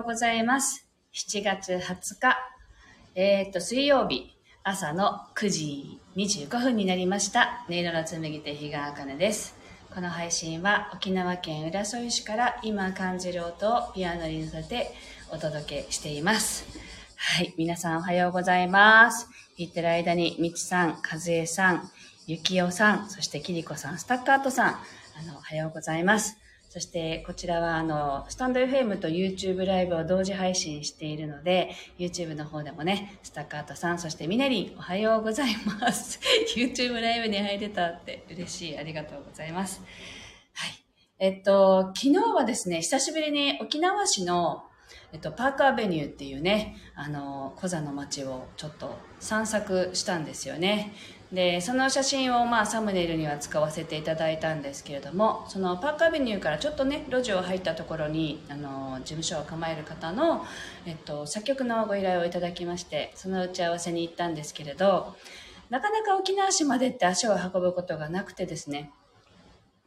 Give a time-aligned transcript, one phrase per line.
[0.00, 0.88] ようございます。
[1.12, 2.38] 7月20日、
[3.14, 7.66] えっ、と、水曜日、朝の9時25分になりました。
[7.68, 9.54] 音色の紡手日川茜です。
[9.94, 14.94] この配信は沖縄県浦添市から今感じる音をピアノに乗せて
[15.30, 16.64] お届けしています。
[17.16, 19.28] はい、皆さんおはようございます。
[19.58, 21.90] 言ってる間に、みちさん、かずえさん、
[22.26, 24.76] ゆきおさん、そしてきりこさん、スタッカートさん、あ
[25.26, 26.38] の、おはようございます。
[26.70, 36.20] そして、こちらは、あの、スタンド FM と YouTube ライブを同時配信しているので、YouTube の方でもね、スタッカートさん、そしてみねりん、おはようございます。
[36.56, 38.78] YouTube ライブに入れたって嬉しい。
[38.78, 39.82] ありがとうございます。
[40.54, 40.70] はい。
[41.18, 44.62] えっと、昨日はですね、久しぶりに沖縄市の、
[45.12, 50.92] えっと、パークアベニューっていうね、あの、コザの街をちょっと散策したんですよね。
[51.32, 60.44] で、その写真をまあサムネイルには使わせていただいたんですけれども、そのパークアベニューからちょっとね、路地を入ったところに、あの、事務所を構える方の、
[60.86, 65.14] えっと、作曲のご依頼をいただきまして、その打ち合わせに行ったんですけれど、
[65.68, 68.90] なかなか沖縄市までって足を運ぶことがなくてですね。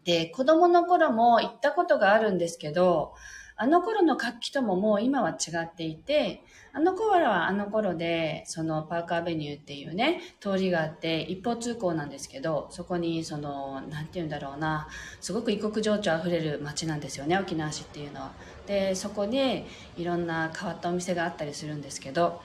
[0.05, 3.15] で、子供の頃も行ったことがあるんですけど、
[3.55, 6.43] あの頃の活気とももう今は違っていて、
[6.75, 14.87] あの頃はあの頃で、そのパークアベニューっていうね、通りがあって、一方通行なんですけど、そこにその、なんて言うんだろうな、
[15.21, 18.31] すごく異国情緒あふれる街なんですよね、沖縄市っていうのは。
[18.65, 19.65] で、そこで
[19.97, 22.41] いろんな変わったお店があったりするんですけど、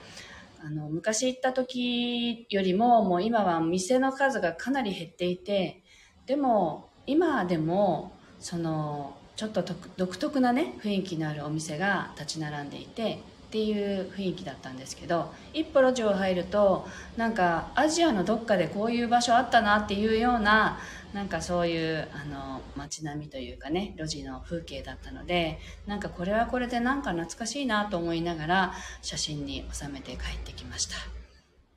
[0.61, 5.83] あの、昔行った時よりも、もう今は店の数がかなり減っていて、
[6.27, 9.63] でも、今でも、その、ちょっと
[9.97, 20.81] 独特なね雰囲気のあるお店が立ち並んでいてっていう雰囲気だったんですけど一歩路地を入るとなんかアジアのどっかでこういう場所あったなっていうような
[21.13, 30.97] なんかそういうあの街並みというかね路地の風景だったのでなんかこれはこれでなんか懐かしいなと思いながら写真に収めて帰ってきました。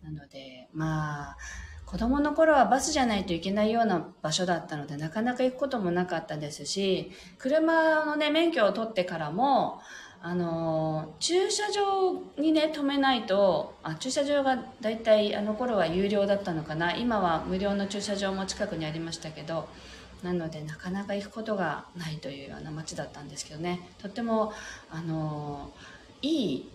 [0.04, 1.38] なのでまあ
[1.92, 9.82] 子供の頃はバスじゃないといけないような場所だったので、なかなか行くこともなかったですし、車のね、免許を取ってからも、
[10.22, 16.96] あの、駐車場にね、止めないと、あ、駐車場がだいたいあの頃は有料だったのかな。
[16.96, 19.68] 今は無料の駐車場も近くにありましたけど、
[20.24, 24.54] なのでなかなか行くことがないというような街だったんですけどね、とっても、
[24.90, 25.72] あの、
[26.22, 26.71] いい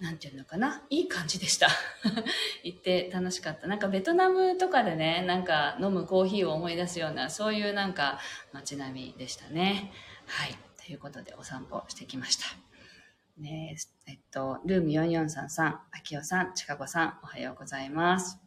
[0.00, 0.82] なんていうのかな？
[0.90, 1.68] いい感じでした。
[2.62, 3.66] 行って楽しかった。
[3.66, 8.18] なんかベトナムとかでね、なんか飲むコーヒーを思い出すような、そういうなんか
[8.52, 9.92] 街並みでしたね。
[10.26, 10.56] はい。
[10.84, 12.44] ということでお散歩してきました。
[13.38, 13.76] ね
[14.06, 18.45] え、っと、ルーム4433さん、あきおさん、ちかこさん、おはようございます。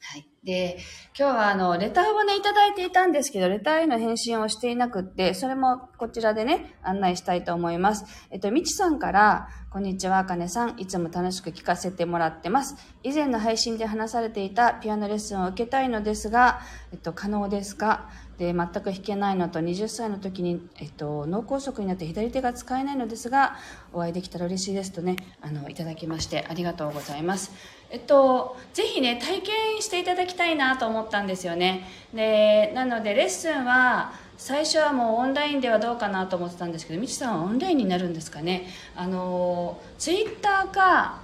[0.00, 0.28] はい。
[0.44, 0.78] で、
[1.18, 8.04] 今日はあの、レターをね、いただいていたんですけど、レターへの返信をしていなくって、それもこちらでね、案内したいと思います。
[8.30, 10.78] えっと、みちさんから、こんにちは、あかねさん。
[10.78, 12.76] いつも楽しく聞かせてもらってます。
[13.02, 16.60] 以前の配信で話されていたピアノレッスンを受けたいのですが、
[16.92, 18.08] えっと、可能ですか？
[18.38, 23.56] で、全く弾けないのと、20歳の時に、えっと、脳梗塞になって左手が使えないのですが、
[23.92, 27.52] お会いできたら嬉しいですとね、あの、いただきまして、ありがとうございます。
[27.90, 31.84] えっと、ぜひね、体験していただきたいなと思ったんですよね。
[32.14, 38.68] で、なので、レッスンは、最初はもうオンラインではどうかなと思ってたんですけど、みちさんはオンラインになるんですかね？
[38.94, 41.22] あの、ツイッターか、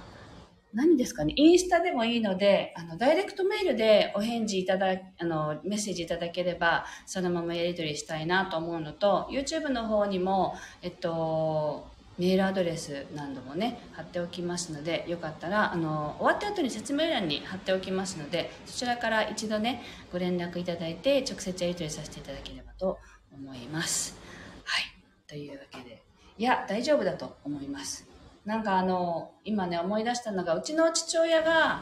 [0.75, 4.87] 何ですかね、インスタでもいいので、あの、ダイレクトメールでお返事いただ、
[5.19, 11.87] あの、メッセージいただければ、そのままやり取りしたいなと思うのと、YouTube の方にも、えっと、
[12.17, 19.81] メールアドレス何度もね、貼っておきますので、よかったら、あの、終わった後に説明欄に貼っておきますので、そちらから一度ね、
[20.11, 22.99] ご連絡いただいて、直接やり取りさせていただければと
[23.33, 24.17] 思います。
[24.65, 24.83] はい。
[25.25, 26.03] というわけで、
[26.37, 28.14] いや、大丈夫だと思います。
[28.45, 31.81] なんかあの、今ね、思い出したのが、うちの父親が、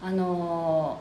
[0.00, 1.00] あの、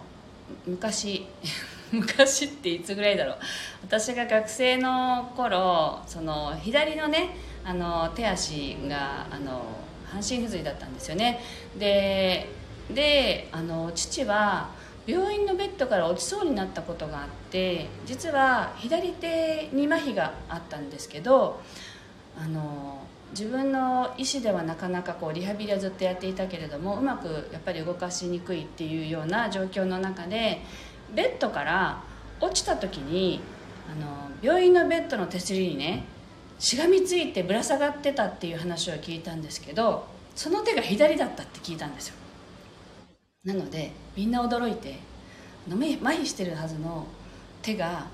[0.65, 1.27] 昔、
[1.91, 3.37] 昔っていつぐらいだろう。
[3.83, 9.61] 私が学生の頃、その、左のね、あの、手足が、あの、
[10.11, 11.39] 半身不随だったんですよね。
[11.77, 12.47] で、
[12.89, 14.69] で、あの、父は、
[15.07, 21.61] 病院のベッドから落ちそうになったことがあって実は左手に麻痺があったんですけど
[22.35, 30.61] あの自分の意思ではなかなかこうリハビリはずっとやっていたけれどもうまくやっぱり動かしにくいっていうような状況の中で
[31.13, 32.03] ベッドから
[32.39, 33.41] 落ちた時に
[33.91, 36.05] あの病院のベッドの手すりにね
[36.59, 42.15] しがみついてぶら下がってたっていう話を聞いたんですけどその手が左だったって聞いたんですよ。
[43.45, 44.99] なのでみんな驚いて
[45.67, 47.05] 麻痺してるはずの
[47.61, 48.07] 手が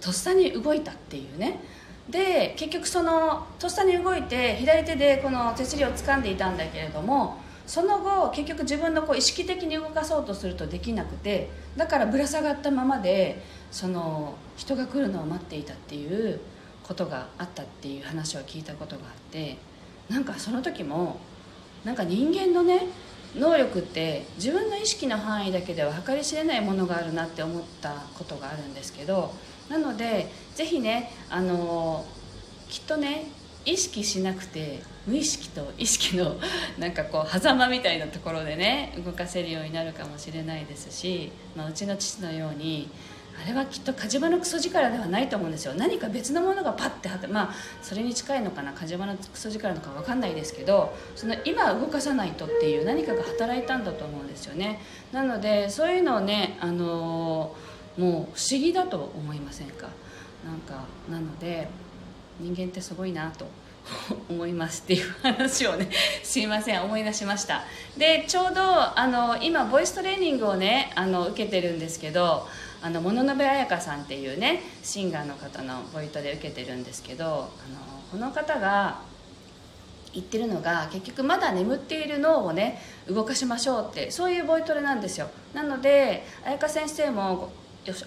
[0.00, 1.60] とっさに動いたっていうね
[2.08, 16.40] で結局そのとっさに動いて左手でこの手すりを掴んでいたんだけれどもその後結局自分のこう意識的に動かそうとするとできなくてだからぶら下がったままでその人が来るのを待っていたっていう
[16.82, 19.56] ことがあったっていう話を聞いたことがあって
[20.10, 21.18] なんかその時も
[21.84, 22.86] なんか人間のね
[23.34, 29.32] 能力って自分の意識の範囲だけでは計り知れないものがあるなって思ったことがあるんですけど
[29.68, 32.04] なのでぜひねあの
[32.68, 33.26] きっとね
[33.64, 36.36] 意識しなくて無意識と意識の
[36.78, 42.90] なんかこう狭間みたいなところでね動かせるようになるかもしれないですし、まあ、うちの父のように
[43.42, 45.74] あれはきっと火事場のクソ力ではないと思うんですよ。
[45.74, 54.80] 何か別のものがパッてはってまあそれに近いのかな火事場のクソ力なのか分かんないですけどその今動かさないとっていう何かが働いたんだと思うんですよね。
[55.12, 59.88] なのでそういうのをねあのー、もう不思議だと思いませんか？
[60.44, 61.68] なんかなので
[62.40, 63.46] 人間ってすごいなと
[64.28, 65.88] 思いますっていう話をね
[66.22, 67.64] すいません思い出しました。
[67.96, 72.46] でちょうどあの今ボイストレーニングをねあの受けてるんですけど
[72.82, 77.48] あの物部彩香さんっていうねシンガーの方のボイトで受けてるんですけどあの
[78.10, 78.98] この方が
[80.12, 85.28] 言ってるのが結局まだ眠っている脳をね動かしましょうってそういうボイトレなんですよ。
[85.54, 87.50] なので彩香先生も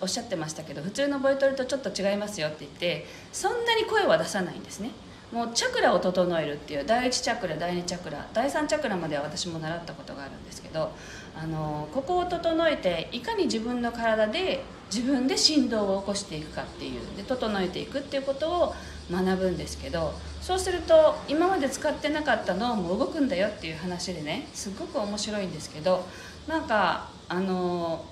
[0.01, 4.91] おっしゃってましたけど普通のボイトレとちょっと違いますよって言ってそんなに声は出さないんですね。
[5.31, 10.91] もうチャクラを整えるっていう第1チャクラ第2チャクラ第3チャクラまでは私も習ったことがあるんですけど
[11.35, 18.75] あのここを整えていかに自分の体で自分で振動を起こしていくかっていうで整えていくっていうことを
[19.11, 26.05] 学ぶんですけどそうすると今まで使ってなかった脳も動くんだよっていう話でねすごく面白いんですけど
[26.47, 28.05] なんかあの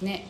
[0.00, 0.28] ね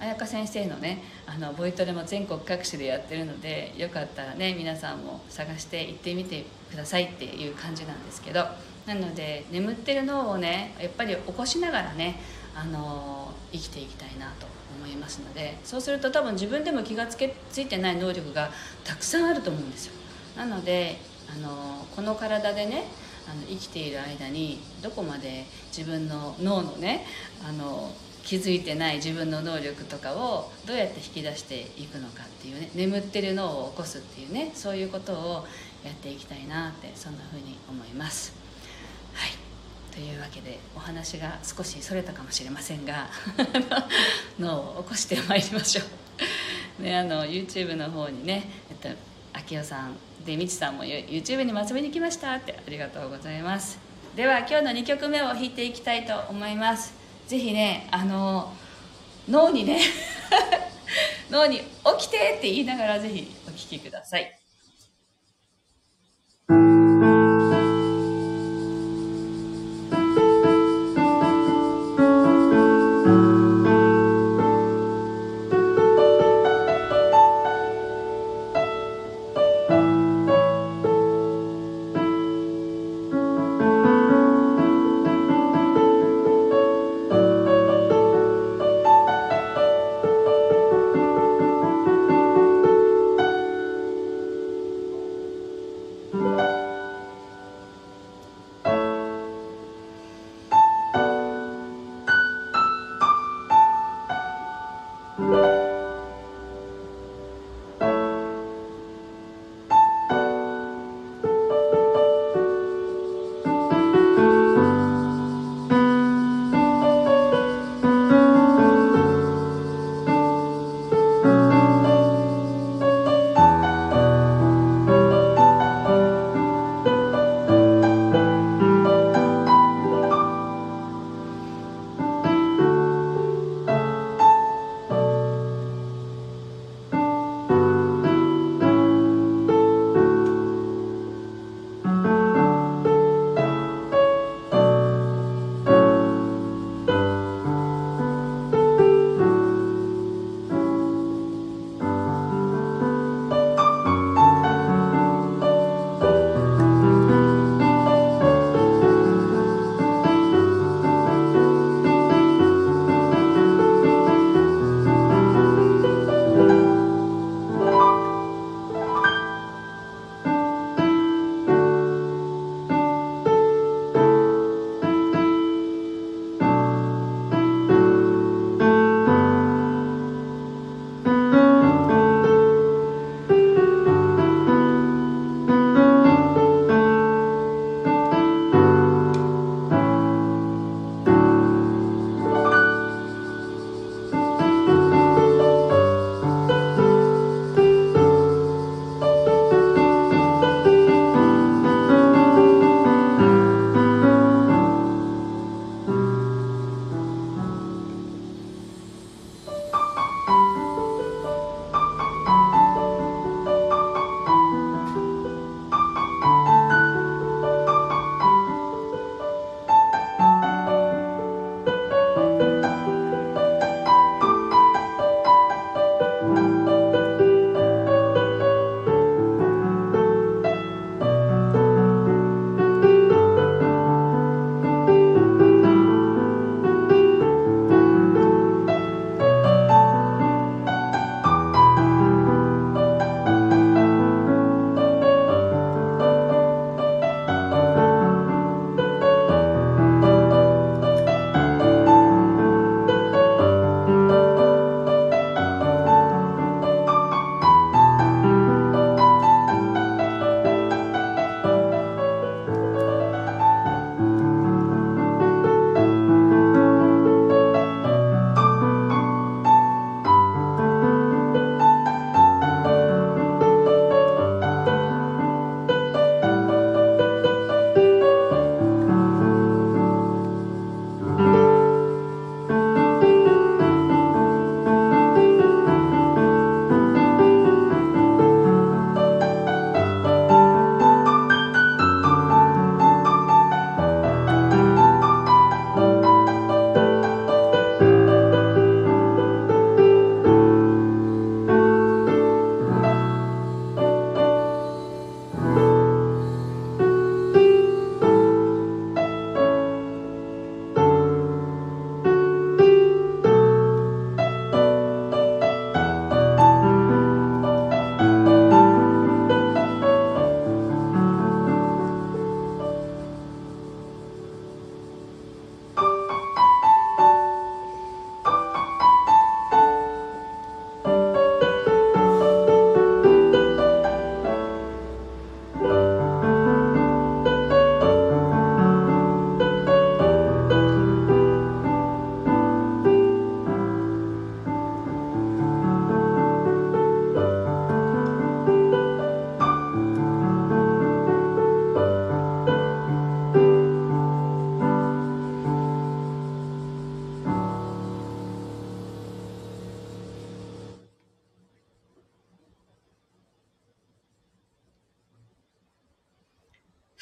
[0.00, 8.46] 彩香先生のねあのボイトレも全国各地でやってるのでよかったらね皆さんも探して行ってみてくださいっていう感じなんですけど
[8.86, 12.18] なので眠ってる脳をねやっぱり起こしながらね
[12.54, 14.46] あの生きていきたいなと
[14.78, 18.50] 思いますのでそうすると多分自分でも気がつけついてない能力が
[18.84, 19.92] たくさんあると思うんですよ。
[20.36, 20.96] なので
[21.28, 22.84] あのこの体でね
[23.28, 25.44] あの生きている間にどこまで
[25.76, 27.06] 自分の脳のね
[27.46, 27.92] あの
[28.22, 35.46] 気づいてない自分の能力とかをどうやって引き出していくのかっていうね眠ってる脳を起こすっていうねそういうことを
[35.84, 38.32] やっていきたいなってそんな風に思います。
[39.14, 39.30] はい。
[39.92, 43.08] というわけでお話が少しそれたかもしれませんが
[44.38, 45.82] 脳を起こしてまいりましょ
[46.78, 46.82] う。
[46.82, 48.96] ねあの YouTube の方にねえっと
[49.32, 53.78] 秋代さんでみちさんも YouTube にも遊びに来ましたってありがとうございます。
[54.14, 56.99] では今日の2曲目を弾いていきたいと思います。
[57.30, 58.52] ぜひねあの
[59.28, 59.80] 脳にね
[61.30, 61.58] 脳に
[62.00, 64.36] 「起きて!」って言いながらぜひお聴きください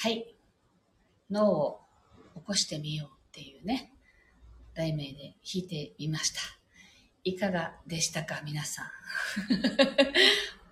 [0.08, 0.34] はい。
[1.30, 1.80] 脳を
[2.36, 3.92] 起こしてみようっていうね、
[4.74, 6.40] 題名で弾いてみました。
[7.24, 8.84] いかがでしたか、皆さ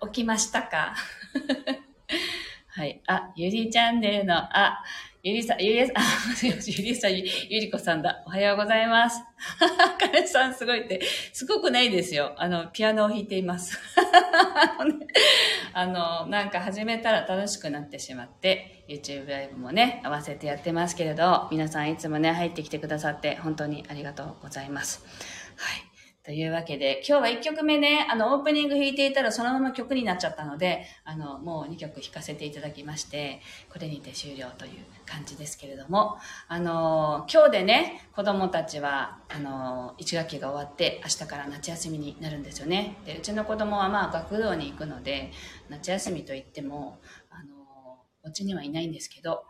[0.01, 0.07] ん？
[0.11, 0.95] 起きましたか？
[2.69, 2.99] はい。
[3.05, 4.83] あ、ゆりチャンネルの、あ、
[5.27, 5.97] ゆりさん、ゆりさん、
[6.47, 6.53] ゆ
[6.85, 8.23] りさん、ゆりこさんだ。
[8.25, 9.21] おはようございます。
[9.99, 11.01] かねさんすごいって、
[11.33, 12.33] すごくないですよ。
[12.37, 13.77] あの、ピアノを弾いています。
[15.73, 25.03] あの、なんか始めたら楽しくなってしまって、YouTube ライブもね、合わせてやってますけれど、皆さんいつもね、入ってきてくださって、本当にありがとうございます。
[25.57, 25.86] はい。
[26.27, 33.39] というわけで、今日は1曲目ね、あの、オープニング弾いていたらそのまま曲になっちゃったので、あの、もう2曲弾かせていただきまして、
[33.71, 34.71] これにて終了という
[35.05, 36.17] 感じですけれども、
[36.49, 42.97] あの、今日でね、子供たちは、あの、1学期が終わって、明日から夏休みになるんですよね。
[43.05, 45.31] で、うちの子供はまあ学童に行くので、
[45.69, 47.55] 夏休みといっても、あの、
[48.25, 49.45] お家にはいないんですけど、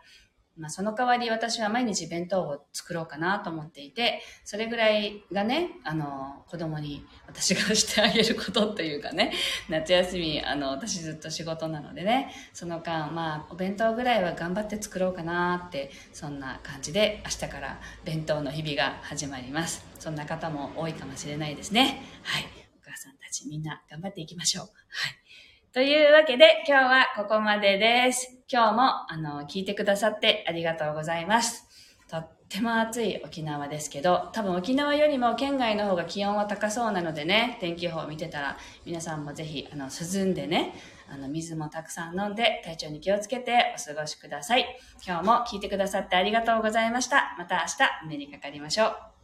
[0.58, 9.32] まあ、その代わり私は毎日弁当を作ろうかなと思っていて、それぐらいがね、あの、子供に私がしてあげることというかね、
[9.70, 19.86] 夏休み、あの、私ずっと仕事なのでね、その間、まあ、お弁当ぐらいは頑張って作ろうかなって、そんな感じで、明日から弁当の日々が始まります。
[19.98, 22.02] そんな方も多いかもしれないですね。
[22.22, 22.44] はい。
[22.76, 24.64] お母さんたちみんな頑張っていきましょう。
[24.64, 25.27] はい。
[25.74, 28.38] というわけで、今日はここまでです。
[28.50, 31.66] 今日も、あの、聞いてくださってありがとうございます。
[32.08, 40.72] とっても暑い沖縄ですけど、多分沖縄よりも県外の方が気温は高そうなのでね、天気予報を見てたら、皆さんもぜひ、あの、涼んでね、
[41.12, 44.64] あの、水もたくさん飲んで、体調に気をつけてお過ごしください。
[45.06, 47.36] 今日も聞いてくださってありがとうございました。
[47.36, 49.17] また明日、お目にかかりましょう。